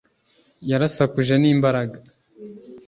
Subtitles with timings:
[0.69, 1.97] yarasakuje n'imbaraga